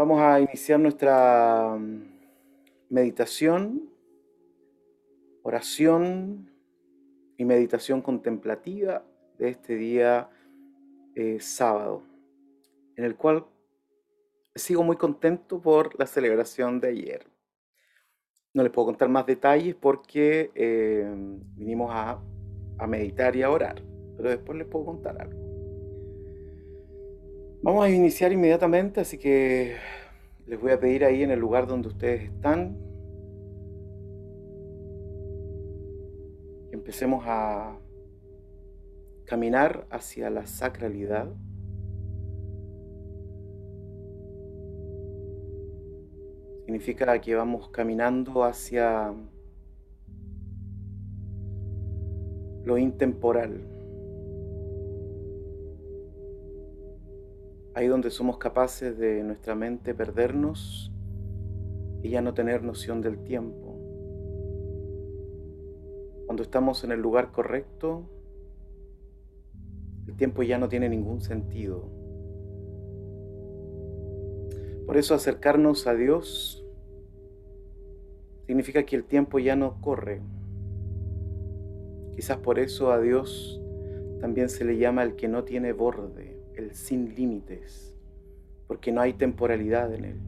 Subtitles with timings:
[0.00, 2.04] Vamos a iniciar nuestra mm,
[2.88, 3.90] meditación,
[5.42, 6.50] oración
[7.36, 9.04] y meditación contemplativa
[9.36, 10.30] de este día
[11.14, 12.02] eh, sábado,
[12.96, 13.44] en el cual
[14.54, 17.26] sigo muy contento por la celebración de ayer.
[18.54, 21.14] No les puedo contar más detalles porque eh,
[21.56, 22.18] vinimos a,
[22.78, 23.82] a meditar y a orar,
[24.16, 25.49] pero después les puedo contar algo.
[27.62, 29.76] Vamos a iniciar inmediatamente, así que
[30.46, 32.90] les voy a pedir ahí en el lugar donde ustedes están
[36.90, 37.78] empecemos a
[39.26, 41.28] caminar hacia la sacralidad.
[46.64, 49.12] Significa que vamos caminando hacia
[52.64, 53.79] lo intemporal.
[57.74, 60.92] Ahí donde somos capaces de nuestra mente perdernos
[62.02, 63.76] y ya no tener noción del tiempo.
[66.26, 68.08] Cuando estamos en el lugar correcto,
[70.06, 71.88] el tiempo ya no tiene ningún sentido.
[74.86, 76.64] Por eso acercarnos a Dios
[78.46, 80.22] significa que el tiempo ya no corre.
[82.16, 83.62] Quizás por eso a Dios
[84.20, 86.29] también se le llama el que no tiene borde
[86.72, 87.94] sin límites,
[88.66, 90.20] porque no hay temporalidad en él.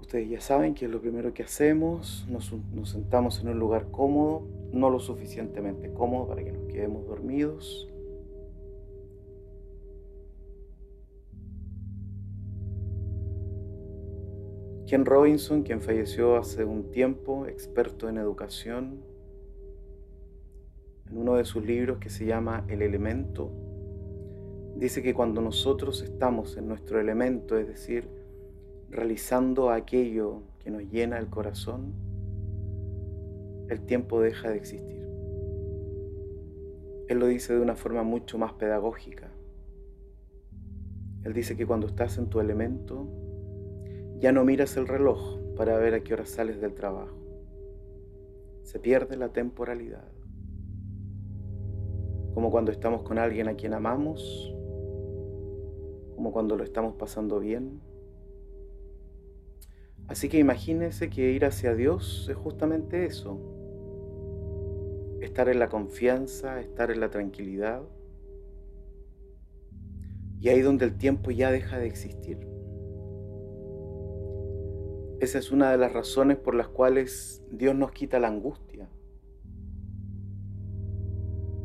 [0.00, 4.46] Ustedes ya saben que es lo primero que hacemos, nos sentamos en un lugar cómodo,
[4.72, 7.88] no lo suficientemente cómodo para que nos quedemos dormidos.
[14.86, 19.02] Ken Robinson, quien falleció hace un tiempo, experto en educación,
[21.16, 23.50] en uno de sus libros que se llama El elemento,
[24.76, 28.06] dice que cuando nosotros estamos en nuestro elemento, es decir,
[28.90, 31.94] realizando aquello que nos llena el corazón,
[33.70, 35.08] el tiempo deja de existir.
[37.08, 39.30] Él lo dice de una forma mucho más pedagógica.
[41.24, 43.08] Él dice que cuando estás en tu elemento,
[44.18, 47.16] ya no miras el reloj para ver a qué hora sales del trabajo.
[48.64, 50.15] Se pierde la temporalidad
[52.36, 54.54] como cuando estamos con alguien a quien amamos,
[56.14, 57.80] como cuando lo estamos pasando bien.
[60.06, 63.40] Así que imagínense que ir hacia Dios es justamente eso,
[65.22, 67.80] estar en la confianza, estar en la tranquilidad,
[70.38, 72.46] y ahí donde el tiempo ya deja de existir.
[75.20, 78.90] Esa es una de las razones por las cuales Dios nos quita la angustia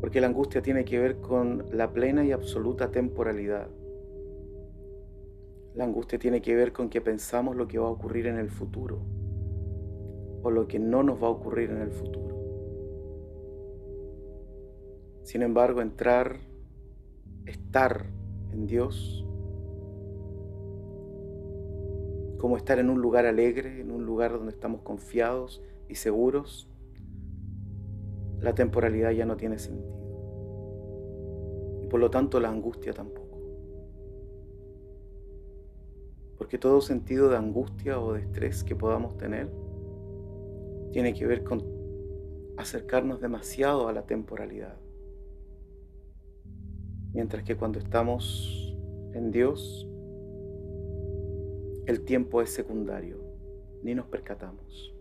[0.01, 3.67] porque la angustia tiene que ver con la plena y absoluta temporalidad.
[5.75, 8.49] La angustia tiene que ver con que pensamos lo que va a ocurrir en el
[8.49, 8.99] futuro
[10.41, 12.35] o lo que no nos va a ocurrir en el futuro.
[15.21, 16.39] Sin embargo, entrar,
[17.45, 18.07] estar
[18.51, 19.23] en Dios,
[22.39, 26.70] como estar en un lugar alegre, en un lugar donde estamos confiados y seguros,
[28.41, 30.01] la temporalidad ya no tiene sentido.
[31.83, 33.39] Y por lo tanto la angustia tampoco.
[36.37, 39.49] Porque todo sentido de angustia o de estrés que podamos tener
[40.91, 41.63] tiene que ver con
[42.57, 44.75] acercarnos demasiado a la temporalidad.
[47.13, 48.75] Mientras que cuando estamos
[49.13, 49.87] en Dios,
[51.85, 53.17] el tiempo es secundario,
[53.83, 54.95] ni nos percatamos.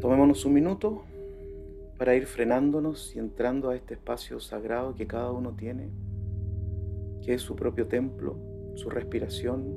[0.00, 1.02] Tomémonos un minuto
[1.98, 5.90] para ir frenándonos y entrando a este espacio sagrado que cada uno tiene,
[7.20, 8.36] que es su propio templo,
[8.76, 9.76] su respiración.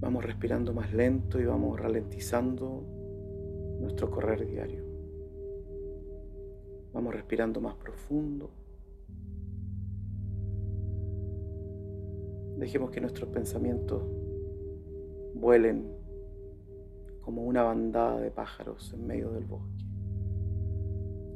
[0.00, 2.84] Vamos respirando más lento y vamos ralentizando
[3.78, 4.82] nuestro correr diario.
[6.92, 8.50] Vamos respirando más profundo.
[12.58, 14.02] Dejemos que nuestros pensamientos
[15.42, 15.92] vuelen
[17.20, 19.84] como una bandada de pájaros en medio del bosque,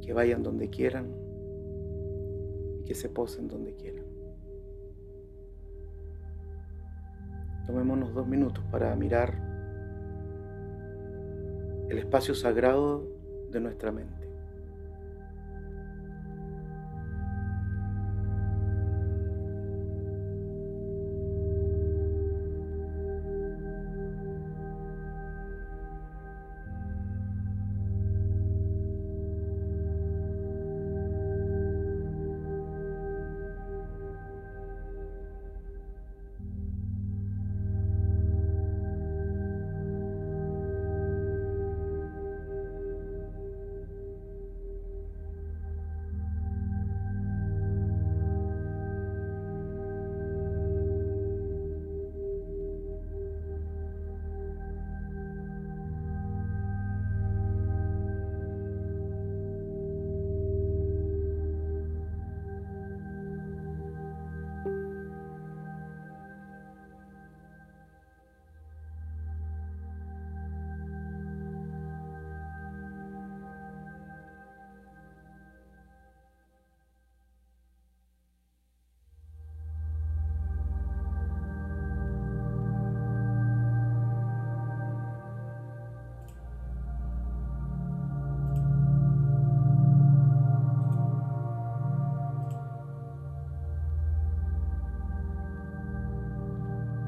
[0.01, 1.13] que vayan donde quieran
[2.79, 4.05] y que se posen donde quieran.
[7.65, 9.33] Tomémonos dos minutos para mirar
[11.89, 13.05] el espacio sagrado
[13.51, 14.26] de nuestra mente.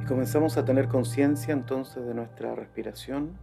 [0.09, 3.37] Comenzamos a tener conciencia entonces de nuestra respiración.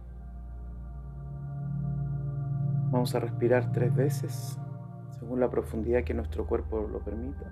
[2.91, 4.59] Vamos a respirar tres veces
[5.17, 7.49] según la profundidad que nuestro cuerpo lo permita.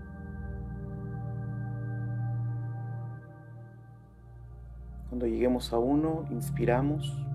[5.07, 7.25] Cuando lleguemos a uno, inspiramos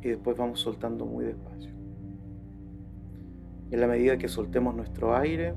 [0.00, 1.70] y después vamos soltando muy despacio.
[3.70, 5.54] En la medida que soltemos nuestro aire,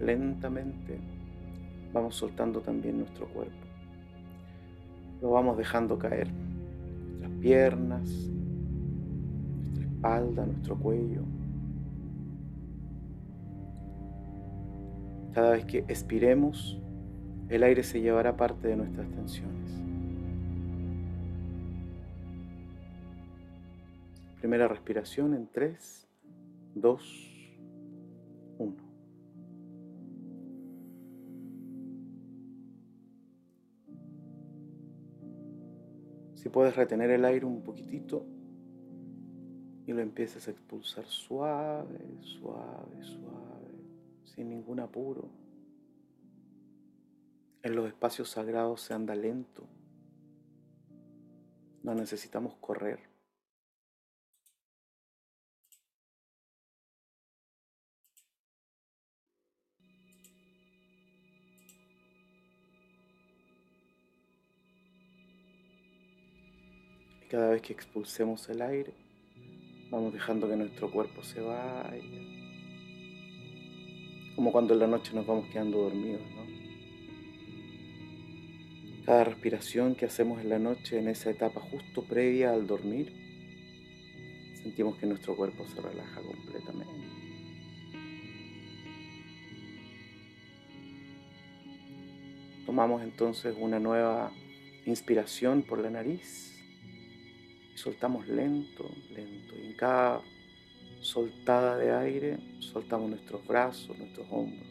[0.00, 0.98] lentamente
[1.92, 3.66] vamos soltando también nuestro cuerpo.
[5.22, 6.28] Lo vamos dejando caer.
[6.30, 8.08] Nuestras piernas,
[9.62, 11.22] nuestra espalda, nuestro cuello.
[15.32, 16.80] Cada vez que expiremos,
[17.48, 19.82] el aire se llevará parte de nuestras tensiones.
[24.40, 26.08] Primera respiración en 3,
[26.74, 27.35] 2,
[36.36, 38.24] Si puedes retener el aire un poquitito
[39.86, 43.74] y lo empiezas a expulsar suave, suave, suave,
[44.24, 45.30] sin ningún apuro.
[47.62, 49.66] En los espacios sagrados se anda lento.
[51.82, 53.00] No necesitamos correr.
[67.36, 68.94] Cada vez que expulsemos el aire,
[69.90, 72.00] vamos dejando que nuestro cuerpo se vaya.
[74.34, 76.46] Como cuando en la noche nos vamos quedando dormidos, ¿no?
[79.04, 83.12] Cada respiración que hacemos en la noche, en esa etapa justo previa al dormir,
[84.62, 86.94] sentimos que nuestro cuerpo se relaja completamente.
[92.64, 94.32] Tomamos entonces una nueva
[94.86, 96.55] inspiración por la nariz
[97.86, 99.54] soltamos lento, lento.
[99.56, 100.20] Y en cada
[101.00, 104.66] soltada de aire soltamos nuestros brazos, nuestros hombros.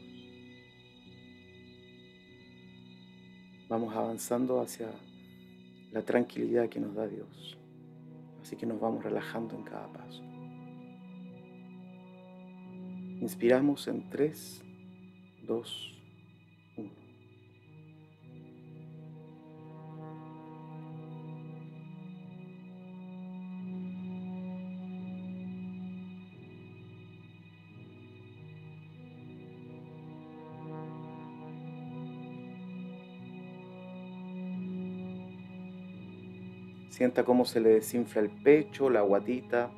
[3.70, 4.90] Vamos avanzando hacia
[5.94, 7.58] la tranquilidad que nos da Dios.
[8.42, 10.22] Así que nos vamos relajando en cada paso.
[13.22, 14.62] Inspiramos en 3,
[15.48, 15.95] 2,
[36.96, 39.70] Sienta cómo se le desinfla el pecho, la guatita.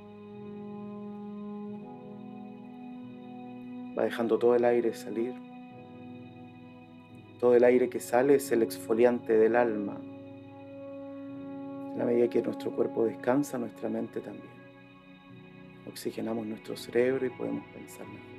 [3.98, 5.34] Va dejando todo el aire salir.
[7.40, 9.98] Todo el aire que sale es el exfoliante del alma.
[11.92, 14.54] En la medida que nuestro cuerpo descansa, nuestra mente también.
[15.88, 18.38] Oxigenamos nuestro cerebro y podemos pensar mejor.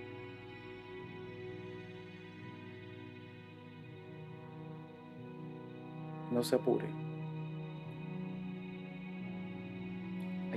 [6.31, 7.08] No se apure.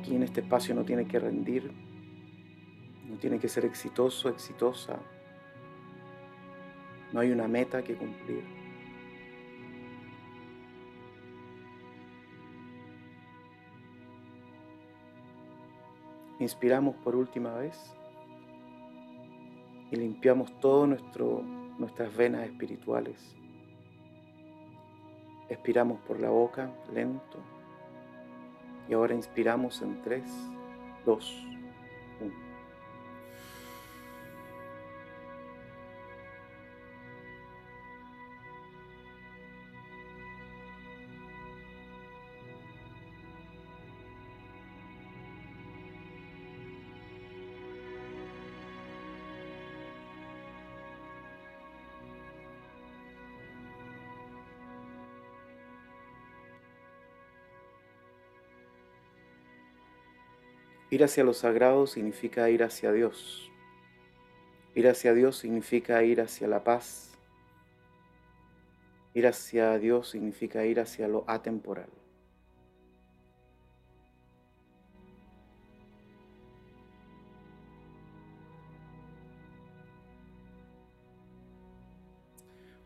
[0.01, 1.71] Aquí en este espacio no tiene que rendir,
[3.07, 4.97] no tiene que ser exitoso, exitosa.
[7.13, 8.43] No hay una meta que cumplir.
[16.39, 17.77] Inspiramos por última vez
[19.91, 20.51] y limpiamos
[20.87, 21.43] nuestro
[21.77, 23.35] nuestras venas espirituales.
[25.47, 27.60] Expiramos por la boca, lento.
[28.91, 30.21] Y ahora inspiramos en 3,
[31.05, 31.47] 2,
[61.01, 63.49] Ir hacia lo sagrado significa ir hacia Dios.
[64.75, 67.17] Ir hacia Dios significa ir hacia la paz.
[69.15, 71.89] Ir hacia Dios significa ir hacia lo atemporal.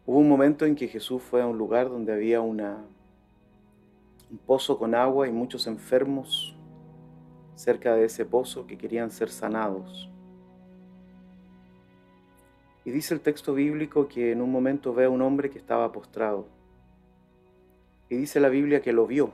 [0.06, 2.62] Hubo un momento en que Jesús fue a un lugar donde había un
[4.46, 6.55] pozo con agua y muchos enfermos
[7.56, 10.10] cerca de ese pozo que querían ser sanados.
[12.84, 15.92] Y dice el texto bíblico que en un momento ve a un hombre que estaba
[15.92, 16.46] postrado.
[18.10, 19.34] Y dice la Biblia que lo vio.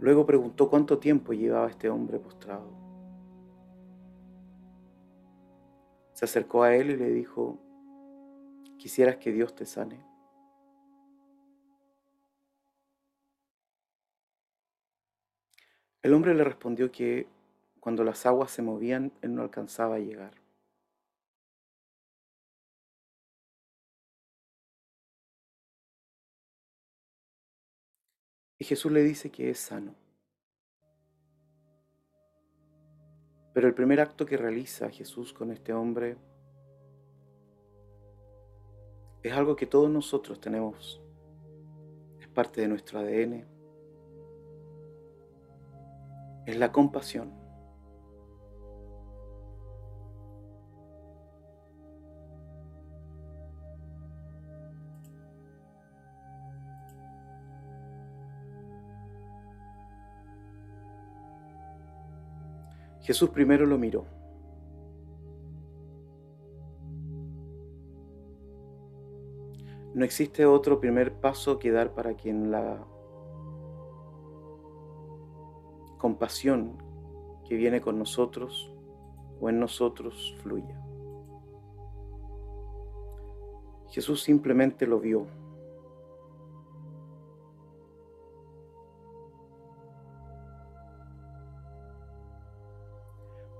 [0.00, 2.66] Luego preguntó cuánto tiempo llevaba este hombre postrado.
[6.14, 7.58] Se acercó a él y le dijo,
[8.78, 10.09] ¿quisieras que Dios te sane?
[16.02, 17.26] El hombre le respondió que
[17.78, 20.32] cuando las aguas se movían, él no alcanzaba a llegar.
[28.58, 29.94] Y Jesús le dice que es sano.
[33.52, 36.16] Pero el primer acto que realiza Jesús con este hombre
[39.22, 41.00] es algo que todos nosotros tenemos,
[42.20, 43.59] es parte de nuestro ADN,
[46.46, 47.40] es la compasión.
[63.02, 64.04] Jesús primero lo miró.
[69.94, 72.86] No existe otro primer paso que dar para quien la
[76.00, 76.78] compasión
[77.46, 78.72] que viene con nosotros
[79.40, 80.80] o en nosotros fluya.
[83.90, 85.26] Jesús simplemente lo vio.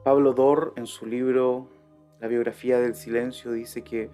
[0.02, 1.68] Pablo Dor, en su libro
[2.20, 4.10] La biografía del silencio, dice que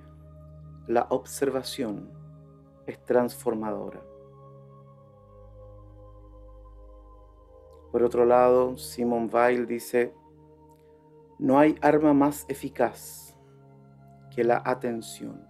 [0.88, 2.10] la observación
[2.86, 4.00] es transformadora.
[7.96, 10.12] Por otro lado, Simon Weil dice,
[11.38, 13.34] no hay arma más eficaz
[14.34, 15.42] que la atención.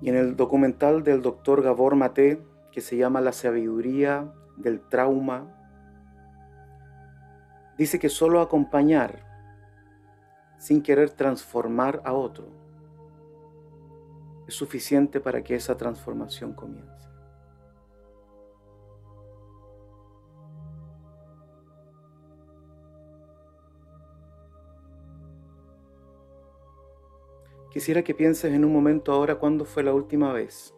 [0.00, 5.52] Y en el documental del doctor Gabor Maté, que se llama La sabiduría del trauma
[7.76, 9.20] Dice que solo acompañar
[10.56, 12.48] sin querer transformar a otro
[14.48, 16.95] es suficiente para que esa transformación comience.
[27.70, 30.74] Quisiera que pienses en un momento ahora cuándo fue la última vez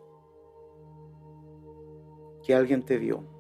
[2.45, 3.38] que alguien te vio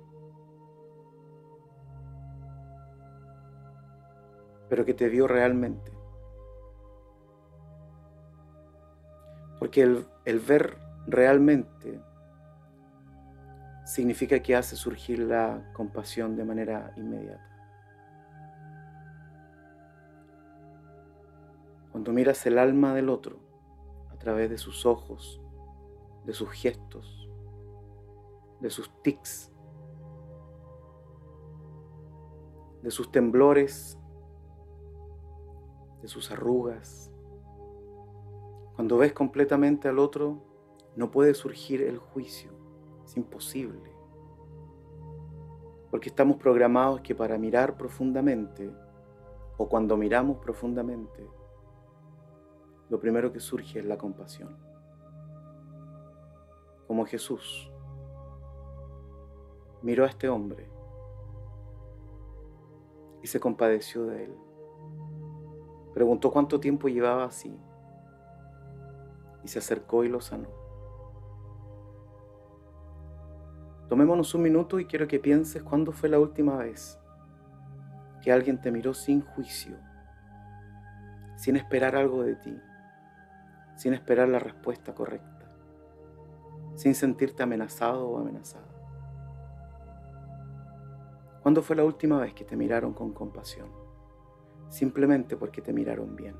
[4.68, 5.92] pero que te vio realmente.
[9.58, 10.76] Porque el, ver
[11.06, 12.00] realmente
[13.84, 17.47] significa que hace surgir la compasión de manera inmediata.
[21.98, 23.40] Cuando miras el alma del otro
[24.12, 25.42] a través de sus ojos,
[26.24, 27.28] de sus gestos,
[28.60, 29.50] de sus tics,
[32.84, 33.98] de sus temblores
[36.00, 37.10] de sus arrugas.
[38.76, 40.38] Cuando ves completamente al otro,
[40.94, 42.52] no puede surgir el juicio.
[43.04, 43.90] Es imposible.
[45.90, 48.70] Porque estamos programados que para mirar profundamente,
[49.56, 51.37] o cuando miramos profundamente,
[52.88, 54.56] lo primero que surge es la compasión.
[56.86, 57.70] Como Jesús
[59.82, 60.68] miró a este hombre
[63.22, 64.34] y se compadeció de él.
[65.94, 67.58] Preguntó cuánto tiempo llevaba así
[69.44, 70.48] y se acercó y lo sanó.
[73.88, 76.98] Tomémonos un minuto y quiero que pienses cuándo fue la última vez
[78.22, 79.76] que alguien te miró sin juicio,
[81.36, 82.60] sin esperar algo de ti,
[83.78, 85.50] sin esperar la respuesta correcta,
[86.74, 88.66] sin sentirte amenazado o amenazada.
[91.42, 93.88] ¿Cuándo fue la última vez que te miraron con compasión?
[94.68, 96.36] simplemente porque te miraron bien.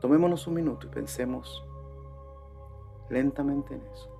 [0.00, 1.64] Tomémonos un minuto y pensemos
[3.10, 4.17] lentamente en eso.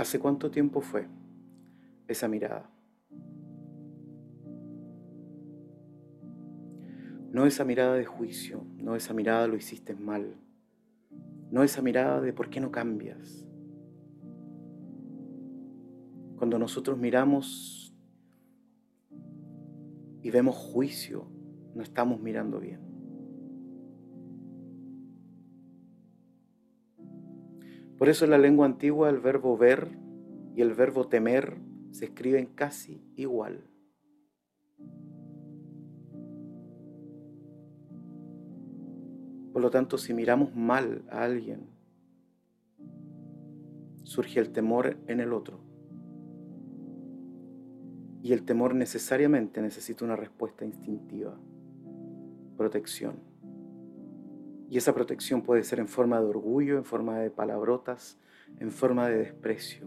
[0.00, 1.06] ¿Hace cuánto tiempo fue
[2.08, 2.70] esa mirada?
[7.30, 10.36] No esa mirada de juicio, no esa mirada lo hiciste mal,
[11.50, 13.46] no esa mirada de por qué no cambias.
[16.38, 17.94] Cuando nosotros miramos
[20.22, 21.26] y vemos juicio,
[21.74, 22.89] no estamos mirando bien.
[28.00, 29.90] Por eso en la lengua antigua el verbo ver
[30.56, 31.58] y el verbo temer
[31.90, 33.62] se escriben casi igual.
[39.52, 41.68] Por lo tanto, si miramos mal a alguien,
[44.02, 45.60] surge el temor en el otro.
[48.22, 51.38] Y el temor necesariamente necesita una respuesta instintiva,
[52.56, 53.29] protección.
[54.70, 58.16] Y esa protección puede ser en forma de orgullo, en forma de palabrotas,
[58.60, 59.84] en forma de desprecio,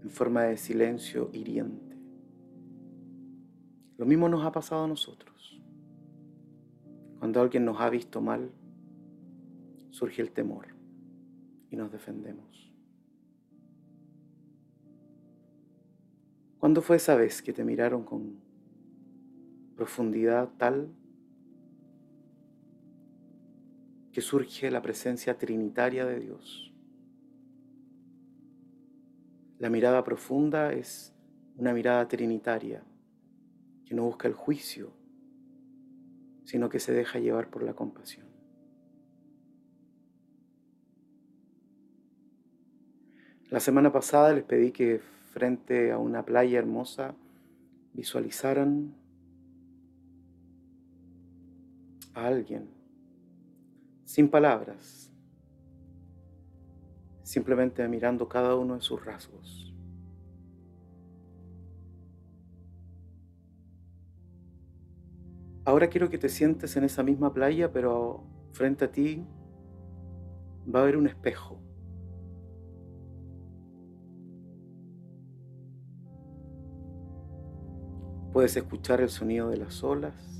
[0.00, 1.96] en forma de silencio hiriente.
[3.98, 5.60] Lo mismo nos ha pasado a nosotros.
[7.18, 8.52] Cuando alguien nos ha visto mal,
[9.90, 10.68] surge el temor
[11.68, 12.72] y nos defendemos.
[16.60, 18.36] ¿Cuándo fue esa vez que te miraron con
[19.74, 20.94] profundidad tal
[24.14, 26.72] que surge la presencia trinitaria de Dios.
[29.58, 31.12] La mirada profunda es
[31.56, 32.84] una mirada trinitaria
[33.84, 34.92] que no busca el juicio,
[36.44, 38.28] sino que se deja llevar por la compasión.
[43.50, 45.00] La semana pasada les pedí que
[45.32, 47.16] frente a una playa hermosa
[47.94, 48.94] visualizaran
[52.14, 52.83] a alguien
[54.04, 55.12] sin palabras,
[57.22, 59.74] simplemente mirando cada uno de sus rasgos.
[65.66, 69.26] Ahora quiero que te sientes en esa misma playa, pero frente a ti
[70.72, 71.58] va a haber un espejo.
[78.32, 80.33] Puedes escuchar el sonido de las olas.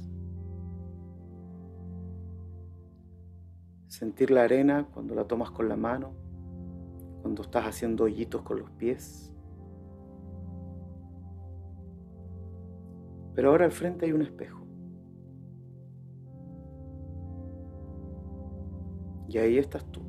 [3.95, 6.15] Sentir la arena cuando la tomas con la mano,
[7.23, 9.33] cuando estás haciendo hoyitos con los pies.
[13.37, 14.67] Pero ahora al frente hay un espejo.
[19.29, 20.03] Y ahí estás tú.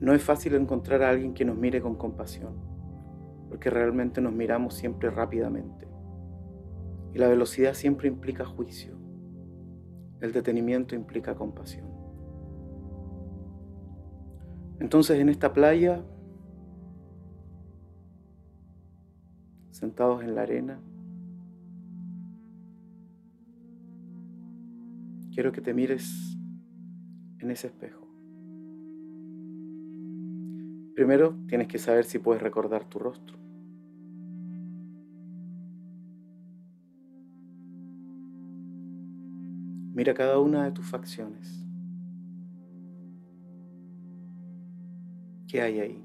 [0.00, 2.54] No es fácil encontrar a alguien que nos mire con compasión,
[3.48, 5.91] porque realmente nos miramos siempre rápidamente.
[7.14, 8.96] Y la velocidad siempre implica juicio.
[10.20, 11.86] El detenimiento implica compasión.
[14.80, 16.04] Entonces en esta playa,
[19.70, 20.80] sentados en la arena,
[25.32, 26.36] quiero que te mires
[27.38, 28.06] en ese espejo.
[30.94, 33.41] Primero tienes que saber si puedes recordar tu rostro.
[39.94, 41.66] Mira cada una de tus facciones.
[45.46, 46.04] ¿Qué hay ahí?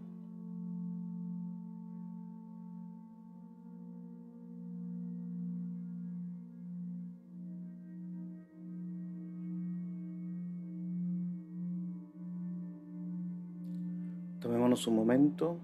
[14.42, 15.58] Tomémonos un momento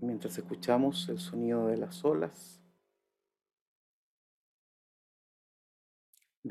[0.00, 2.61] mientras escuchamos el sonido de las olas.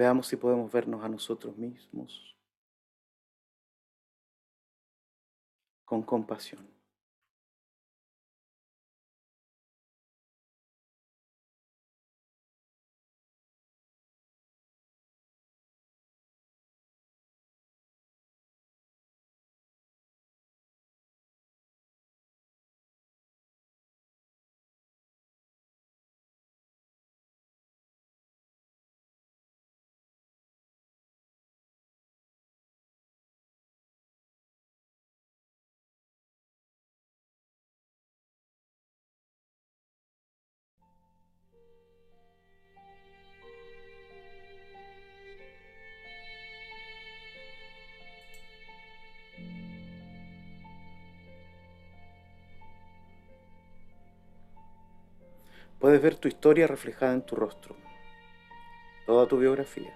[0.02, 2.36] Veamos si podemos vernos a nosotros mismos
[5.86, 6.68] con compasión.
[55.82, 57.76] Puedes ver tu historia reflejada en tu rostro,
[59.08, 59.92] toda tu biografía.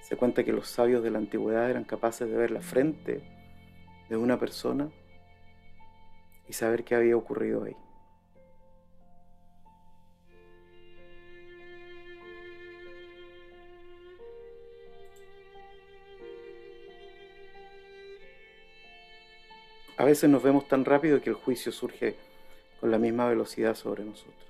[0.00, 3.20] Se cuenta que los sabios de la antigüedad eran capaces de ver la frente
[4.08, 4.88] de una persona
[6.48, 7.76] y saber qué había ocurrido ahí.
[19.98, 22.16] A veces nos vemos tan rápido que el juicio surge
[22.88, 24.48] la misma velocidad sobre nosotros.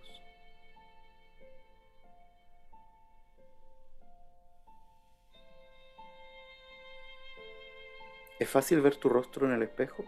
[8.38, 10.04] ¿Es fácil ver tu rostro en el espejo?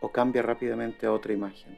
[0.00, 1.76] ¿O cambia rápidamente a otra imagen?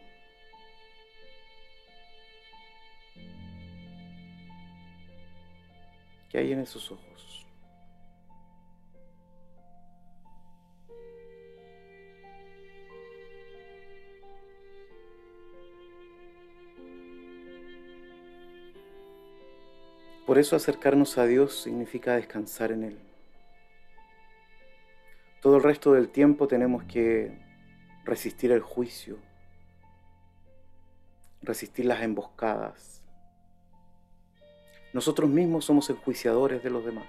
[6.29, 7.30] ¿Qué hay en esos ojos?
[20.31, 23.01] Por eso acercarnos a Dios significa descansar en Él.
[25.43, 27.37] Todo el resto del tiempo tenemos que
[28.05, 29.19] resistir el juicio,
[31.43, 33.03] resistir las emboscadas.
[34.93, 37.09] Nosotros mismos somos enjuiciadores de los demás.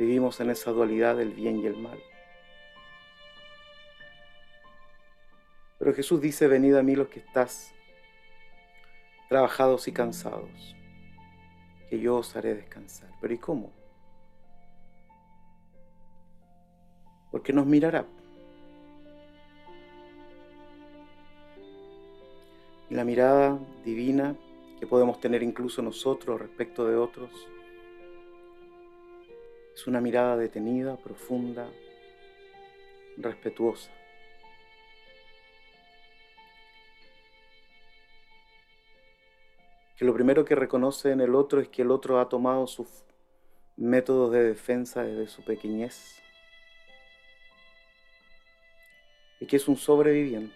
[0.00, 2.02] Vivimos en esa dualidad del bien y el mal.
[5.78, 7.72] Pero Jesús dice, venid a mí los que estás
[9.28, 10.76] trabajados y cansados,
[11.90, 13.10] que yo os haré descansar.
[13.20, 13.78] Pero ¿y cómo?
[17.30, 18.04] porque nos mirará.
[22.90, 24.34] Y la mirada divina
[24.80, 27.30] que podemos tener incluso nosotros respecto de otros
[29.74, 31.68] es una mirada detenida, profunda,
[33.18, 33.90] respetuosa.
[39.98, 42.86] Que lo primero que reconoce en el otro es que el otro ha tomado sus
[43.76, 46.20] métodos de defensa desde su pequeñez
[49.40, 50.54] y que es un sobreviviente.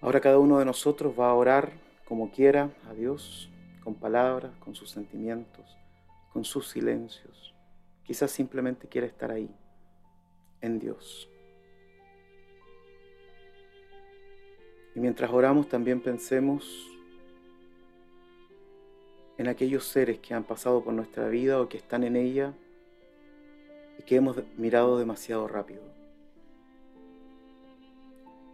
[0.00, 1.72] Ahora cada uno de nosotros va a orar
[2.04, 3.50] como quiera a Dios,
[3.84, 5.76] con palabras, con sus sentimientos,
[6.32, 7.57] con sus silencios.
[8.08, 9.54] Quizás simplemente quiera estar ahí,
[10.62, 11.28] en Dios.
[14.94, 16.88] Y mientras oramos también pensemos
[19.36, 22.54] en aquellos seres que han pasado por nuestra vida o que están en ella
[23.98, 25.82] y que hemos mirado demasiado rápido,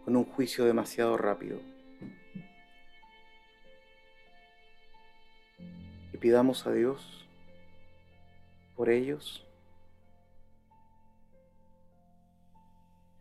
[0.03, 1.61] con un juicio demasiado rápido.
[6.11, 7.25] Y pidamos a Dios
[8.75, 9.44] por ellos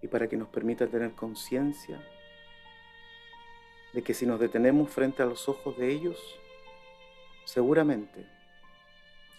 [0.04, 1.98] y para que nos permita tener conciencia
[3.94, 6.18] de que si nos detenemos frente a los ojos de ellos,
[7.46, 8.26] seguramente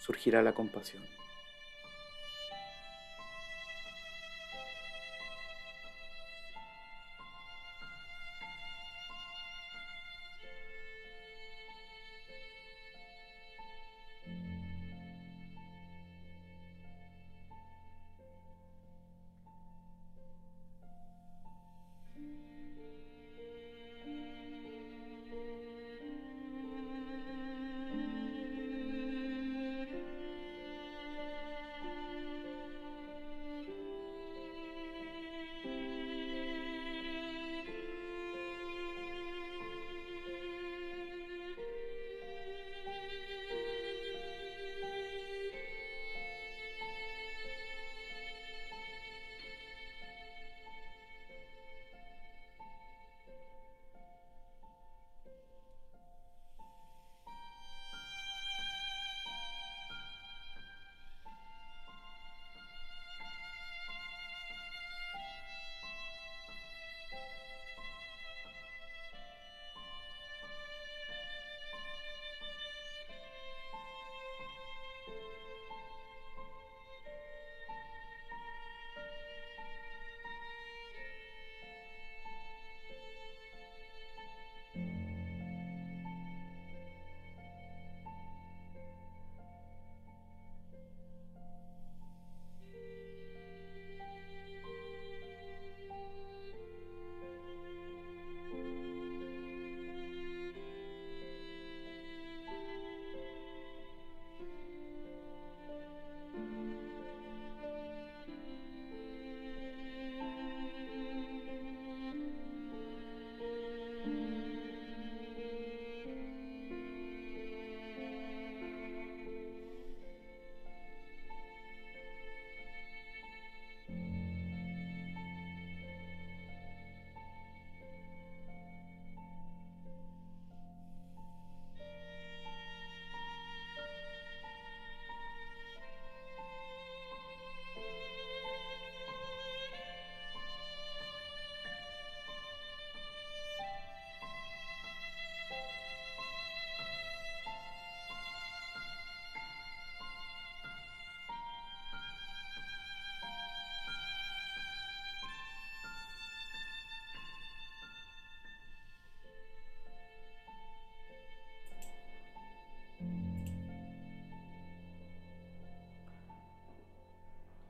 [0.00, 1.04] surgirá la compasión.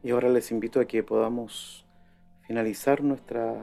[0.07, 1.85] Y ahora les invito a que podamos
[2.47, 3.61] finalizar nuestra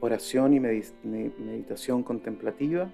[0.00, 2.90] oración y meditación contemplativa,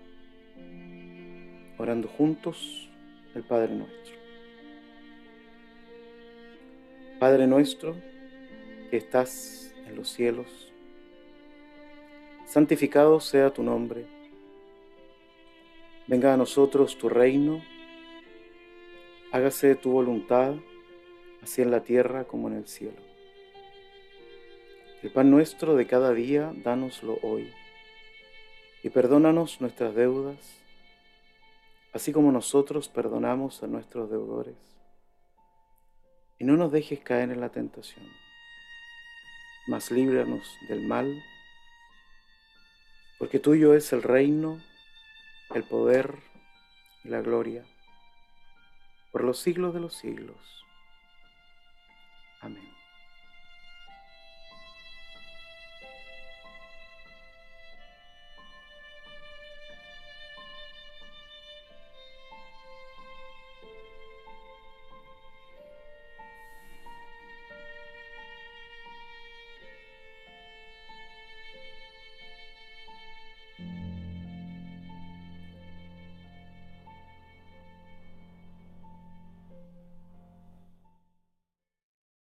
[1.79, 2.91] orando juntos
[3.35, 4.15] el Padre nuestro.
[7.19, 7.97] Padre nuestro,
[8.91, 10.75] que estás en los cielos,
[12.45, 14.05] santificado sea tu nombre.
[16.07, 17.63] Venga a nosotros tu reino,
[19.33, 20.57] hágase tu voluntad,
[21.43, 23.01] así en la tierra como en el cielo.
[25.03, 27.51] El pan nuestro de cada día, dánoslo hoy,
[28.83, 30.37] y perdónanos nuestras deudas,
[31.93, 34.57] así como nosotros perdonamos a nuestros deudores.
[36.39, 38.07] Y no nos dejes caer en la tentación,
[39.69, 41.23] mas líbranos del mal,
[43.19, 44.63] porque tuyo es el reino,
[45.55, 46.19] el poder
[47.05, 47.65] y la gloria,
[49.13, 50.61] por los siglos de los siglos.
[52.41, 52.80] Amén.